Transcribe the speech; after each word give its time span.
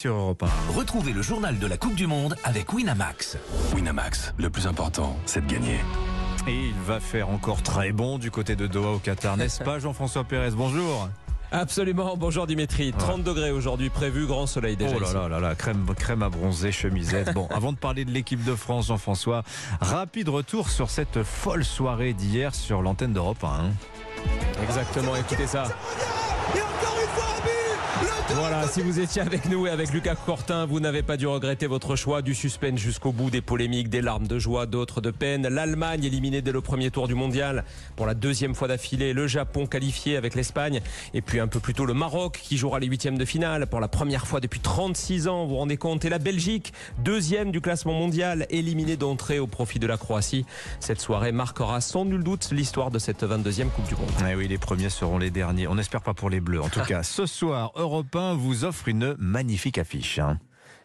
sur 0.00 0.14
Europe 0.14 0.42
1. 0.42 0.78
Retrouvez 0.78 1.12
le 1.12 1.20
journal 1.20 1.58
de 1.58 1.66
la 1.66 1.76
Coupe 1.76 1.94
du 1.94 2.06
Monde 2.06 2.34
avec 2.44 2.72
Winamax. 2.72 3.36
Winamax, 3.74 4.32
le 4.38 4.48
plus 4.48 4.66
important, 4.66 5.14
c'est 5.26 5.46
de 5.46 5.52
gagner. 5.52 5.78
Et 6.48 6.68
il 6.68 6.74
va 6.86 7.00
faire 7.00 7.28
encore 7.28 7.62
très 7.62 7.92
bon 7.92 8.16
du 8.16 8.30
côté 8.30 8.56
de 8.56 8.66
Doha 8.66 8.92
au 8.92 8.98
Qatar, 8.98 9.36
n'est-ce 9.36 9.62
pas 9.64 9.78
Jean-François 9.78 10.24
Pérez? 10.24 10.52
Bonjour. 10.52 11.10
Absolument, 11.52 12.16
bonjour 12.16 12.46
Dimitri. 12.46 12.94
30 12.96 13.24
degrés 13.24 13.50
aujourd'hui 13.50 13.90
prévu, 13.90 14.26
grand 14.26 14.46
soleil 14.46 14.76
déjà. 14.76 14.94
Oh 14.96 15.00
là 15.00 15.06
ici. 15.06 15.14
là 15.14 15.28
là 15.28 15.40
là, 15.40 15.54
crème, 15.54 15.84
crème 15.98 16.22
à 16.22 16.30
bronzer, 16.30 16.72
chemisette. 16.72 17.34
Bon, 17.34 17.46
avant 17.50 17.72
de 17.72 17.78
parler 17.78 18.06
de 18.06 18.10
l'équipe 18.10 18.42
de 18.42 18.54
France, 18.54 18.86
Jean-François, 18.86 19.42
rapide 19.82 20.30
retour 20.30 20.70
sur 20.70 20.88
cette 20.88 21.22
folle 21.24 21.64
soirée 21.64 22.14
d'hier 22.14 22.54
sur 22.54 22.80
l'antenne 22.80 23.12
d'Europe 23.12 23.44
1. 23.44 23.48
hein. 23.48 23.70
Exactement, 24.62 25.14
écoutez 25.16 25.46
ça. 25.46 25.64
Voilà, 28.40 28.66
si 28.66 28.80
vous 28.80 29.00
étiez 29.00 29.20
avec 29.20 29.50
nous 29.50 29.66
et 29.66 29.70
avec 29.70 29.92
Lucas 29.92 30.14
Cortin, 30.14 30.64
vous 30.64 30.80
n'avez 30.80 31.02
pas 31.02 31.18
dû 31.18 31.26
regretter 31.26 31.66
votre 31.66 31.94
choix. 31.94 32.22
Du 32.22 32.34
suspense 32.34 32.80
jusqu'au 32.80 33.12
bout, 33.12 33.28
des 33.28 33.42
polémiques, 33.42 33.90
des 33.90 34.00
larmes 34.00 34.26
de 34.26 34.38
joie, 34.38 34.64
d'autres 34.64 35.02
de 35.02 35.10
peine. 35.10 35.46
L'Allemagne 35.46 36.04
éliminée 36.04 36.40
dès 36.40 36.50
le 36.50 36.62
premier 36.62 36.90
tour 36.90 37.06
du 37.06 37.14
mondial 37.14 37.64
pour 37.96 38.06
la 38.06 38.14
deuxième 38.14 38.54
fois 38.54 38.66
d'affilée. 38.66 39.12
Le 39.12 39.26
Japon 39.26 39.66
qualifié 39.66 40.16
avec 40.16 40.34
l'Espagne. 40.34 40.80
Et 41.12 41.20
puis 41.20 41.38
un 41.38 41.48
peu 41.48 41.60
plus 41.60 41.74
tôt, 41.74 41.84
le 41.84 41.92
Maroc 41.92 42.40
qui 42.42 42.56
jouera 42.56 42.78
les 42.80 42.86
huitièmes 42.86 43.18
de 43.18 43.26
finale 43.26 43.66
pour 43.66 43.78
la 43.78 43.88
première 43.88 44.26
fois 44.26 44.40
depuis 44.40 44.60
36 44.60 45.28
ans. 45.28 45.44
Vous 45.44 45.50
vous 45.50 45.56
rendez 45.56 45.76
compte 45.76 46.06
Et 46.06 46.08
la 46.08 46.18
Belgique, 46.18 46.72
deuxième 46.98 47.52
du 47.52 47.60
classement 47.60 47.92
mondial, 47.92 48.46
éliminée 48.48 48.96
d'entrée 48.96 49.38
au 49.38 49.48
profit 49.48 49.78
de 49.78 49.86
la 49.86 49.98
Croatie. 49.98 50.46
Cette 50.80 51.02
soirée 51.02 51.32
marquera 51.32 51.82
sans 51.82 52.06
nul 52.06 52.24
doute 52.24 52.48
l'histoire 52.52 52.90
de 52.90 52.98
cette 52.98 53.22
22e 53.22 53.68
Coupe 53.68 53.86
du 53.86 53.96
Monde. 53.96 54.30
Eh 54.30 54.34
oui, 54.34 54.48
les 54.48 54.56
premiers 54.56 54.88
seront 54.88 55.18
les 55.18 55.30
derniers. 55.30 55.68
On 55.68 55.74
n'espère 55.74 56.00
pas 56.00 56.14
pour 56.14 56.30
les 56.30 56.40
Bleus. 56.40 56.62
En 56.62 56.70
tout 56.70 56.80
cas, 56.88 57.02
ce 57.02 57.26
soir, 57.26 57.72
Europe 57.76 58.16
1 58.16 58.29
vous 58.34 58.64
offre 58.64 58.88
une 58.88 59.16
magnifique 59.18 59.78
affiche. 59.78 60.18
hein. 60.18 60.38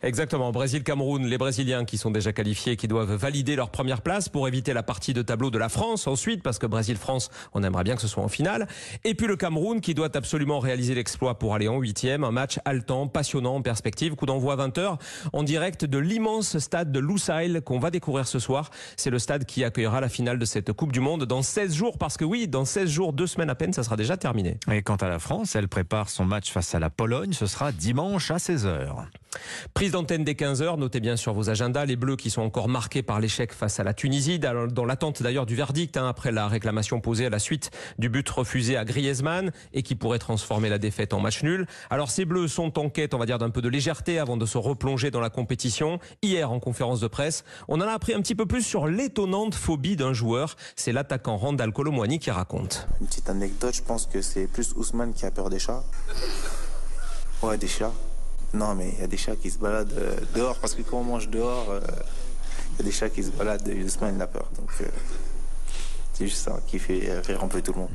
Exactement. 0.06 0.52
Brésil-Cameroun, 0.52 1.26
les 1.26 1.40
Brésiliens 1.40 1.84
qui 1.84 1.98
sont 1.98 2.12
déjà 2.12 2.32
qualifiés, 2.32 2.76
qui 2.76 2.88
doivent 2.88 3.16
valider 3.16 3.56
leur 3.56 3.72
première 3.72 4.02
place 4.02 4.30
pour 4.30 4.48
éviter 4.48 4.72
la 4.72 4.84
partie 4.84 5.16
de 5.16 5.24
tableau 5.24 5.50
de 5.50 5.58
la 5.58 5.68
France 5.68 6.06
ensuite, 6.06 6.44
parce 6.44 6.60
que 6.60 6.68
Brésil-France, 6.68 7.32
on 7.56 7.64
aimerait 7.64 7.84
bien 7.84 7.96
que 7.96 8.04
ce 8.04 8.08
soit 8.08 8.24
en 8.24 8.28
finale. 8.28 8.68
Et 9.04 9.16
puis 9.16 9.26
le 9.26 9.36
Cameroun 9.36 9.82
qui 9.82 9.96
doit 9.96 10.16
absolument 10.16 10.60
réaliser 10.60 10.94
l'exploit 10.94 11.40
pour 11.40 11.56
aller 11.56 11.68
en 11.68 11.80
huitième. 11.80 12.24
Un 12.24 12.30
match 12.30 12.60
haletant, 12.66 13.08
passionnant 13.08 13.56
en 13.56 13.62
perspective. 13.64 14.14
Coup 14.14 14.28
d'envoi 14.28 14.54
à 14.54 14.68
20h 14.68 15.00
en 15.34 15.42
direct 15.42 15.86
de 15.86 15.98
l'immense 15.98 16.60
stade 16.60 16.92
de 16.92 17.00
Lusail 17.00 17.64
qu'on 17.66 17.80
va 17.80 17.90
découvrir 17.90 18.28
ce 18.28 18.38
soir. 18.38 18.70
C'est 18.98 19.10
le 19.10 19.18
stade 19.18 19.46
qui 19.46 19.64
accueillera 19.64 20.02
la 20.02 20.10
finale 20.10 20.38
de 20.38 20.46
cette 20.46 20.72
Coupe 20.72 20.92
du 20.92 21.00
Monde 21.00 21.26
dans 21.26 21.42
16 21.42 21.74
jours, 21.74 21.98
parce 21.98 22.16
que 22.18 22.26
oui, 22.26 22.48
dans 22.48 22.66
16 22.66 22.88
jours, 22.92 23.12
deux 23.12 23.26
semaines 23.26 23.50
à 23.50 23.56
peine, 23.56 23.74
ça 23.74 23.82
sera 23.82 23.98
déjà 23.98 24.18
terminé. 24.18 24.60
Et 24.72 24.84
quant 24.84 24.98
à 24.98 25.10
la 25.10 25.18
France, 25.18 25.56
elle 25.56 25.68
prépare 25.68 26.10
son 26.10 26.26
match 26.26 26.52
face 26.52 26.76
à 26.76 26.80
la 26.80 26.92
Pologne. 26.92 27.34
Ce 27.34 27.48
sera 27.48 27.72
dimanche 27.72 28.30
à 28.30 28.38
16h. 28.38 29.08
Prise 29.74 29.92
d'antenne 29.92 30.24
dès 30.24 30.34
15h, 30.34 30.78
notez 30.78 31.00
bien 31.00 31.16
sur 31.16 31.34
vos 31.34 31.50
agendas 31.50 31.86
les 31.86 31.96
Bleus 31.96 32.16
qui 32.16 32.30
sont 32.30 32.42
encore 32.42 32.70
marqués 32.70 33.04
par 33.04 33.20
l'échec 33.20 33.54
face 33.54 33.80
à 33.80 33.84
la 33.84 33.94
Tunisie, 33.94 34.40
dans 34.40 34.68
dans 34.68 34.86
l'attente 34.86 35.22
d'ailleurs 35.22 35.46
du 35.46 35.56
verdict 35.56 35.98
hein, 35.98 36.08
après 36.08 36.32
la 36.32 36.48
réclamation 36.48 37.00
posée 37.00 37.26
à 37.26 37.30
la 37.30 37.40
suite 37.40 37.72
du 37.98 38.10
but 38.10 38.28
refusé 38.30 38.78
à 38.78 38.86
Griezmann 38.86 39.52
et 39.74 39.84
qui 39.84 39.96
pourrait 39.96 40.20
transformer 40.20 40.70
la 40.70 40.78
défaite 40.78 41.14
en 41.14 41.20
match 41.20 41.44
nul. 41.44 41.68
Alors 41.90 42.12
ces 42.12 42.26
Bleus 42.26 42.48
sont 42.48 42.78
en 42.80 42.90
quête, 42.90 43.14
on 43.14 43.18
va 43.18 43.26
dire, 43.26 43.38
d'un 43.38 43.50
peu 43.50 43.62
de 43.62 43.70
légèreté 43.70 44.20
avant 44.20 44.38
de 44.38 44.46
se 44.46 44.58
replonger 44.58 45.12
dans 45.12 45.20
la 45.20 45.30
compétition. 45.30 46.00
Hier, 46.22 46.52
en 46.52 46.60
conférence 46.60 47.00
de 47.00 47.08
presse, 47.08 47.44
on 47.68 47.82
en 47.82 47.88
a 47.88 47.92
appris 47.92 48.14
un 48.14 48.22
petit 48.22 48.36
peu 48.36 48.46
plus 48.46 48.62
sur 48.62 48.88
l'étonnante 48.88 49.56
phobie 49.56 49.96
d'un 49.96 50.14
joueur. 50.14 50.56
C'est 50.76 50.92
l'attaquant 50.92 51.38
Randall 51.38 51.72
Colomwani 51.72 52.20
qui 52.20 52.32
raconte. 52.32 52.88
Une 53.02 53.08
petite 53.08 53.30
anecdote, 53.30 53.76
je 53.76 53.82
pense 53.82 54.08
que 54.08 54.22
c'est 54.22 54.48
plus 54.48 54.74
Ousmane 54.76 55.14
qui 55.14 55.26
a 55.26 55.32
peur 55.32 55.50
des 55.50 55.60
chats. 55.60 55.84
Ouais, 57.42 57.58
des 57.58 57.68
chats. 57.68 57.92
Non, 58.56 58.74
mais 58.74 58.90
il 58.94 59.02
y 59.02 59.04
a 59.04 59.08
des 59.08 59.18
chats 59.18 59.36
qui 59.36 59.50
se 59.50 59.60
baladent 59.60 59.94
euh, 59.98 60.16
dehors, 60.34 60.58
parce 60.60 60.76
que 60.76 60.82
quand 60.82 61.00
on 61.00 61.04
mange 61.04 61.30
dehors, 61.30 61.70
euh, 61.70 61.82
il 62.74 62.78
y 62.78 62.82
a 62.82 62.84
des 62.86 62.92
chats 62.92 63.10
qui 63.10 63.22
se 63.22 63.32
baladent 63.32 63.68
et 63.68 63.84
Ousmane 63.84 64.16
il 64.16 64.22
a 64.22 64.28
peur. 64.28 64.50
Donc, 64.58 64.70
euh, 64.80 64.86
c'est 66.14 66.26
juste 66.26 66.44
ça 66.44 66.58
qui 66.66 66.80
fait 66.80 67.20
rire 67.20 67.42
tout 67.64 67.74
le 67.74 67.80
monde. 67.80 67.90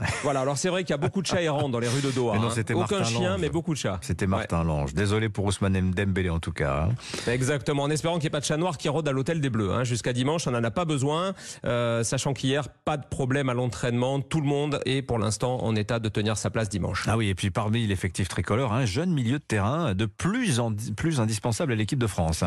Voilà, 0.22 0.40
alors 0.40 0.56
c'est 0.58 0.68
vrai 0.68 0.82
qu'il 0.84 0.90
y 0.90 0.94
a 0.94 0.96
beaucoup 0.98 1.22
de 1.22 1.26
chats 1.26 1.42
errants 1.42 1.68
dans 1.68 1.78
les 1.80 1.88
rues 1.88 2.00
de 2.02 2.10
Doha. 2.10 2.34
Mais 2.34 2.40
non, 2.40 2.48
hein. 2.48 2.62
Aucun 2.70 2.78
Martin 2.78 3.04
chien, 3.04 3.30
Lange. 3.32 3.40
mais 3.40 3.48
beaucoup 3.48 3.72
de 3.72 3.78
chats. 3.78 3.98
C'était 4.02 4.26
Martin 4.26 4.62
Lange. 4.64 4.94
Désolé 4.94 5.28
pour 5.28 5.44
Ousmane 5.46 5.90
Dembélé 5.90 6.30
en 6.30 6.38
tout 6.40 6.52
cas. 6.52 6.88
hein. 6.90 7.30
Exactement, 7.32 7.82
en 7.84 7.90
espérant 7.90 8.14
qu'il 8.16 8.22
n'y 8.24 8.26
ait 8.28 8.30
pas 8.30 8.40
de 8.40 8.44
chat 8.44 8.56
noir 8.56 8.78
qui 8.78 8.88
rôde 8.88 9.08
à 9.08 9.12
l'hôtel 9.12 9.40
des 9.40 9.50
Bleus. 9.50 9.72
hein. 9.72 9.84
Jusqu'à 9.84 10.12
dimanche, 10.12 10.46
on 10.46 10.50
n'en 10.52 10.62
a 10.62 10.70
pas 10.70 10.84
besoin, 10.84 11.34
euh, 11.64 12.02
sachant 12.04 12.32
qu'hier, 12.34 12.68
pas 12.68 12.96
de 12.96 13.06
problème 13.06 13.48
à 13.48 13.54
l'entraînement. 13.54 14.20
Tout 14.20 14.40
le 14.40 14.46
monde 14.46 14.80
est 14.86 15.02
pour 15.02 15.18
l'instant 15.18 15.62
en 15.64 15.74
état 15.74 15.98
de 15.98 16.08
tenir 16.08 16.36
sa 16.36 16.50
place 16.50 16.68
dimanche. 16.68 17.04
Ah 17.08 17.16
oui, 17.16 17.28
et 17.28 17.34
puis 17.34 17.50
parmi 17.50 17.86
l'effectif 17.86 18.28
tricolore, 18.28 18.72
un 18.72 18.84
jeune 18.86 19.10
milieu 19.12 19.38
de 19.38 19.44
terrain 19.44 19.94
de 19.94 20.06
plus, 20.06 20.60
en- 20.60 20.72
plus 20.96 21.20
indispensable 21.20 21.72
à 21.72 21.76
l'équipe 21.76 21.98
de 21.98 22.06
France. 22.06 22.44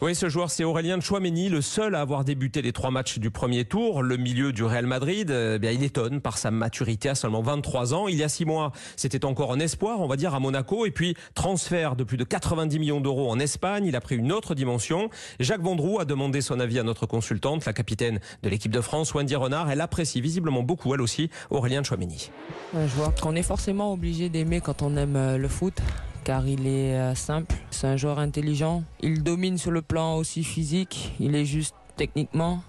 Oui, 0.00 0.14
ce 0.14 0.28
joueur, 0.28 0.50
c'est 0.50 0.64
Aurélien 0.64 1.00
Chouameni, 1.00 1.48
le 1.48 1.60
seul 1.60 1.94
à 1.94 2.00
avoir 2.00 2.24
débuté 2.24 2.62
les 2.62 2.72
trois 2.72 2.90
matchs 2.90 3.18
du 3.18 3.30
premier 3.30 3.64
tour. 3.64 4.02
Le 4.02 4.16
milieu 4.16 4.52
du 4.52 4.62
Real 4.62 4.86
Madrid, 4.86 5.30
euh, 5.30 5.58
bien, 5.58 5.72
il 5.72 5.82
étonne 5.82 6.20
par 6.20 6.38
sa 6.38 6.50
maturité 6.50 7.08
à 7.08 7.14
seulement 7.14 7.42
23 7.42 7.94
ans. 7.94 8.06
Il 8.06 8.16
y 8.16 8.22
a 8.22 8.28
six 8.28 8.44
mois, 8.44 8.72
c'était 8.96 9.24
encore 9.24 9.52
un 9.52 9.58
espoir, 9.58 10.00
on 10.00 10.06
va 10.06 10.16
dire, 10.16 10.34
à 10.34 10.40
Monaco. 10.40 10.86
Et 10.86 10.90
puis, 10.90 11.16
transfert 11.34 11.96
de 11.96 12.04
plus 12.04 12.16
de 12.16 12.24
90 12.24 12.78
millions 12.78 13.00
d'euros 13.00 13.30
en 13.30 13.38
Espagne. 13.38 13.86
Il 13.86 13.96
a 13.96 14.00
pris 14.00 14.16
une 14.16 14.30
autre 14.30 14.54
dimension. 14.54 15.10
Jacques 15.40 15.62
Vendroux 15.62 15.98
a 15.98 16.04
demandé 16.04 16.42
son 16.42 16.60
avis 16.60 16.78
à 16.78 16.82
notre 16.82 17.06
consultante, 17.06 17.64
la 17.64 17.72
capitaine 17.72 18.20
de 18.42 18.48
l'équipe 18.48 18.72
de 18.72 18.80
France, 18.80 19.14
Wendy 19.14 19.36
Renard. 19.36 19.70
Elle 19.70 19.80
apprécie 19.80 20.20
visiblement 20.20 20.62
beaucoup, 20.62 20.94
elle 20.94 21.00
aussi, 21.00 21.30
Aurélien 21.50 21.82
Chouameni. 21.82 22.30
Un 22.74 22.86
joueur 22.86 23.14
qu'on 23.14 23.34
est 23.34 23.42
forcément 23.42 23.92
obligé 23.92 24.28
d'aimer 24.28 24.60
quand 24.60 24.82
on 24.82 24.96
aime 24.96 25.16
euh, 25.16 25.38
le 25.38 25.48
foot, 25.48 25.80
car 26.28 26.46
il 26.46 26.66
est 26.66 26.94
euh, 26.94 27.14
simple, 27.14 27.54
c'est 27.70 27.86
un 27.86 27.96
joueur 27.96 28.18
intelligent, 28.18 28.84
il 29.00 29.22
domine 29.22 29.56
sur 29.56 29.70
le 29.70 29.80
plan 29.80 30.16
aussi 30.16 30.44
physique, 30.44 31.14
il 31.20 31.34
est 31.34 31.46
juste 31.46 31.74
techniquement. 31.96 32.60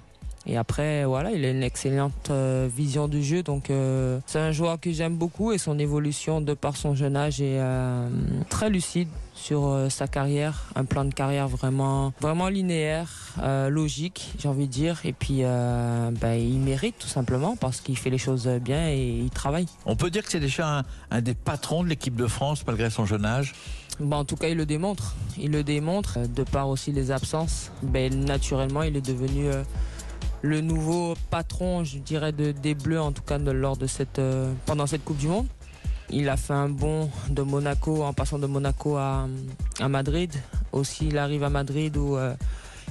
Et 0.50 0.58
après, 0.58 1.06
voilà, 1.06 1.32
il 1.32 1.46
a 1.46 1.52
une 1.52 1.62
excellente 1.62 2.32
euh, 2.32 2.68
vision 2.76 3.08
du 3.08 3.22
jeu. 3.24 3.44
Donc, 3.44 3.70
euh, 3.70 4.20
c'est 4.26 4.40
un 4.40 4.52
joueur 4.52 4.80
que 4.80 4.92
j'aime 4.92 5.16
beaucoup 5.16 5.52
et 5.52 5.60
son 5.60 5.78
évolution, 5.78 6.42
de 6.42 6.56
par 6.56 6.76
son 6.76 6.96
jeune 6.96 7.16
âge, 7.16 7.40
est 7.40 7.60
euh, 7.60 8.10
très 8.50 8.72
lucide 8.72 9.10
sur 9.36 9.68
euh, 9.68 9.90
sa 9.90 10.08
carrière. 10.08 10.72
Un 10.76 10.86
plan 10.86 11.06
de 11.06 11.14
carrière 11.14 11.48
vraiment, 11.48 12.14
vraiment 12.20 12.50
linéaire, 12.50 13.12
euh, 13.44 13.70
logique, 13.70 14.34
j'ai 14.40 14.48
envie 14.48 14.66
de 14.66 14.72
dire. 14.72 15.00
Et 15.06 15.14
puis, 15.14 15.42
euh, 15.44 16.10
ben, 16.20 16.34
il 16.34 16.58
mérite 16.58 16.96
tout 16.98 17.08
simplement 17.08 17.56
parce 17.56 17.80
qu'il 17.80 17.96
fait 17.96 18.10
les 18.10 18.18
choses 18.18 18.48
bien 18.48 18.90
et 18.90 19.20
il 19.24 19.30
travaille. 19.30 19.68
On 19.86 19.96
peut 19.96 20.10
dire 20.10 20.24
que 20.24 20.32
c'est 20.32 20.40
déjà 20.40 20.80
un, 20.80 20.84
un 21.12 21.22
des 21.22 21.36
patrons 21.36 21.84
de 21.84 21.90
l'équipe 21.90 22.16
de 22.16 22.26
France 22.26 22.66
malgré 22.66 22.90
son 22.90 23.06
jeune 23.06 23.26
âge? 23.26 23.54
En 24.12 24.26
tout 24.26 24.38
cas, 24.38 24.48
il 24.48 24.58
le 24.58 24.66
démontre. 24.66 25.16
Il 25.38 25.52
le 25.52 25.62
démontre. 25.62 26.18
De 26.28 26.44
par 26.44 26.70
aussi 26.70 26.92
les 26.92 27.12
absences, 27.12 27.70
ben, 27.84 28.26
naturellement, 28.26 28.82
il 28.82 28.96
est 28.96 29.06
devenu 29.06 29.50
le 30.42 30.62
nouveau 30.62 31.16
patron, 31.30 31.84
je 31.84 31.98
dirais, 31.98 32.32
de, 32.32 32.52
des 32.52 32.76
Bleus, 32.76 33.02
en 33.02 33.12
tout 33.12 33.24
cas 33.24 33.38
lors 33.38 33.78
de 33.78 33.88
cette, 33.88 34.20
euh, 34.20 34.54
pendant 34.66 34.88
cette 34.88 35.04
Coupe 35.04 35.18
du 35.18 35.28
Monde. 35.28 35.48
Il 36.12 36.28
a 36.30 36.38
fait 36.38 36.54
un 36.54 36.70
bond 36.70 37.10
de 37.30 37.44
Monaco 37.44 38.04
en 38.04 38.14
passant 38.14 38.40
de 38.40 38.48
Monaco 38.48 38.98
à, 38.98 39.28
Madrid. 39.88 40.34
Aussi, 40.72 41.08
il 41.10 41.18
arrive 41.18 41.44
à 41.44 41.50
Madrid 41.50 41.96
où 41.98 42.18
euh, 42.18 42.34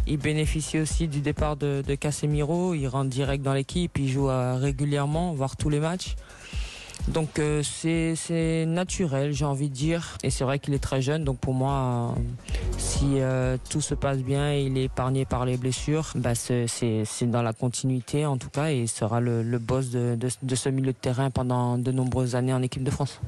il 0.06 0.18
bénéficie 0.18 0.78
aussi 0.78 1.08
du 1.08 1.20
départ 1.20 1.56
de, 1.56 1.82
de 1.84 1.94
Casemiro. 1.96 2.74
Il 2.74 2.86
rentre 2.86 3.10
direct 3.10 3.42
dans 3.42 3.54
l'équipe, 3.54 3.98
il 3.98 4.08
joue 4.08 4.30
euh, 4.30 4.54
régulièrement, 4.54 5.32
voire 5.32 5.56
tous 5.56 5.68
les 5.68 5.80
matchs. 5.80 6.14
Donc 7.12 7.38
euh, 7.38 7.62
c'est 7.62 8.66
naturel, 8.66 9.32
j'ai 9.32 9.44
envie 9.44 9.68
de 9.68 9.74
dire. 9.74 10.18
Et 10.22 10.30
c'est 10.30 10.44
vrai 10.44 10.58
qu'il 10.58 10.74
est 10.74 10.82
très 10.82 11.00
jeune, 11.00 11.24
donc 11.24 11.38
pour 11.38 11.54
moi, 11.54 12.14
euh, 12.16 12.20
si 12.76 13.20
euh, 13.20 13.56
tout 13.70 13.80
se 13.80 13.94
passe 13.94 14.18
bien 14.18 14.52
et 14.52 14.62
il 14.62 14.76
est 14.76 14.84
épargné 14.84 15.24
par 15.24 15.44
les 15.44 15.56
blessures, 15.56 16.12
bah 16.14 16.34
c'est 16.34 16.66
dans 17.22 17.42
la 17.42 17.52
continuité 17.52 18.26
en 18.26 18.36
tout 18.36 18.50
cas 18.50 18.70
et 18.70 18.80
il 18.80 18.88
sera 18.88 19.20
le, 19.20 19.42
boss 19.58 19.90
de 19.90 20.54
ce 20.54 20.68
milieu 20.68 20.92
de 20.92 20.98
terrain 20.98 21.30
pendant 21.30 21.78
de 21.78 21.90
nombreuses 21.90 22.36
années 22.36 22.52
en 22.52 22.62
équipe 22.62 22.84
de 22.84 22.90
France. 22.90 23.20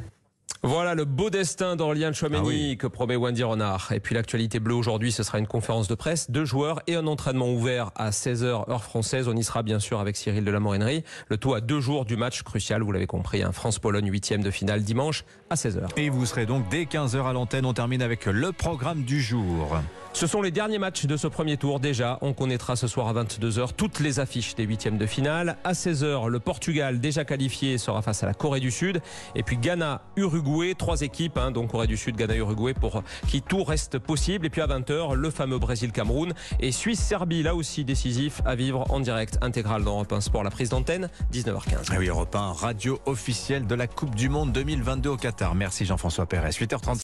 Voilà 0.62 0.94
le 0.94 1.06
beau 1.06 1.30
destin 1.30 1.74
d'Aurélien 1.74 2.12
Chouameni 2.12 2.38
Ah 2.42 2.46
oui. 2.46 2.76
que 2.76 2.86
promet 2.86 3.16
Wendy 3.16 3.42
Renard. 3.42 3.92
Et 3.92 4.00
puis 4.00 4.14
l'actualité 4.14 4.60
bleue 4.60 4.74
aujourd'hui, 4.74 5.10
ce 5.10 5.22
sera 5.22 5.38
une 5.38 5.46
conférence 5.46 5.88
de 5.88 5.94
presse, 5.94 6.30
deux 6.30 6.44
joueurs 6.44 6.80
et 6.86 6.96
un 6.96 7.06
entraînement 7.06 7.50
ouvert 7.50 7.92
à 7.96 8.10
16h 8.10 8.70
heure 8.70 8.84
française. 8.84 9.26
On 9.26 9.34
y 9.34 9.42
sera 9.42 9.62
bien 9.62 9.78
sûr 9.78 10.00
avec 10.00 10.16
Cyril 10.16 10.44
de 10.44 10.50
la 10.50 10.60
Morinerie. 10.60 11.02
Le 11.28 11.38
tout 11.38 11.54
à 11.54 11.62
deux 11.62 11.80
jours 11.80 12.04
du 12.04 12.16
match 12.16 12.42
crucial, 12.42 12.82
vous 12.82 12.92
l'avez 12.92 13.06
compris, 13.06 13.42
un 13.42 13.52
France-Pologne 13.52 14.10
huitième 14.10 14.42
de 14.42 14.50
finale 14.50 14.82
dimanche 14.82 15.24
à 15.48 15.54
16h. 15.54 15.88
Et 15.96 16.10
vous 16.10 16.26
serez 16.26 16.44
donc 16.44 16.68
dès 16.68 16.84
15h 16.84 17.24
à 17.26 17.32
l'antenne. 17.32 17.64
On 17.64 17.72
termine 17.72 18.02
avec 18.02 18.26
le 18.26 18.52
programme 18.52 19.02
du 19.04 19.22
jour. 19.22 19.78
Ce 20.12 20.26
sont 20.26 20.42
les 20.42 20.50
derniers 20.50 20.78
matchs 20.78 21.06
de 21.06 21.16
ce 21.16 21.28
premier 21.28 21.56
tour 21.56 21.80
déjà. 21.80 22.18
On 22.20 22.34
connaîtra 22.34 22.76
ce 22.76 22.88
soir 22.88 23.08
à 23.08 23.14
22h 23.14 23.70
toutes 23.74 24.00
les 24.00 24.18
affiches 24.18 24.54
des 24.54 24.64
huitièmes 24.64 24.98
de 24.98 25.06
finale. 25.06 25.56
À 25.64 25.72
16h, 25.72 26.28
le 26.28 26.40
Portugal 26.40 27.00
déjà 27.00 27.24
qualifié 27.24 27.78
sera 27.78 28.02
face 28.02 28.22
à 28.22 28.26
la 28.26 28.34
Corée 28.34 28.60
du 28.60 28.70
Sud. 28.70 29.00
Et 29.34 29.42
puis 29.42 29.56
Ghana, 29.56 30.02
Uruguay, 30.16 30.74
trois 30.76 31.00
équipes, 31.02 31.38
hein, 31.38 31.52
donc 31.52 31.70
Corée 31.70 31.86
du 31.86 31.96
Sud, 31.96 32.16
Ghana, 32.16 32.34
Uruguay, 32.34 32.74
pour 32.74 33.02
qui 33.28 33.40
tout 33.40 33.62
reste 33.62 33.98
possible. 33.98 34.44
Et 34.44 34.50
puis 34.50 34.60
à 34.60 34.66
20h, 34.66 35.14
le 35.14 35.30
fameux 35.30 35.58
Brésil-Cameroun 35.58 36.34
et 36.58 36.72
Suisse-Serbie, 36.72 37.42
là 37.42 37.54
aussi 37.54 37.84
décisif 37.84 38.42
à 38.44 38.56
vivre 38.56 38.84
en 38.90 39.00
direct 39.00 39.38
intégral 39.40 39.84
dans 39.84 39.92
Europe 39.92 40.12
1 40.12 40.20
Sport. 40.20 40.42
La 40.42 40.50
prise 40.50 40.70
d'antenne, 40.70 41.08
19h15. 41.32 41.86
Ah 41.90 41.94
oui, 41.98 42.08
Europe 42.08 42.34
1, 42.34 42.52
radio 42.52 43.00
officielle 43.06 43.66
de 43.66 43.74
la 43.74 43.86
Coupe 43.86 44.16
du 44.16 44.28
Monde 44.28 44.52
2022 44.52 45.10
au 45.10 45.16
Qatar. 45.16 45.54
Merci 45.54 45.86
Jean-François 45.86 46.26
Pérez. 46.26 46.50
8h30. 46.50 46.98